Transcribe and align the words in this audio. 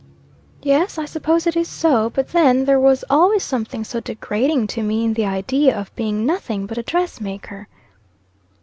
"Yes, 0.63 0.97
I 0.97 1.05
suppose 1.05 1.45
it 1.45 1.55
is 1.55 1.67
so. 1.67 2.09
But 2.09 2.29
then 2.29 2.65
there 2.65 2.79
was 2.79 3.05
always 3.07 3.43
something 3.43 3.83
so 3.83 3.99
degrading 3.99 4.65
to 4.73 4.81
me 4.81 5.03
in 5.05 5.13
the 5.13 5.27
idea 5.27 5.79
of 5.79 5.95
being 5.95 6.25
nothing 6.25 6.65
but 6.65 6.79
a 6.79 6.81
dress 6.81 7.21
maker!" 7.21 7.67